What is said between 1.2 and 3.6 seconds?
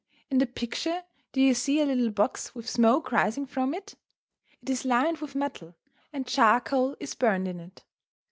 do you see a little box with smoke rising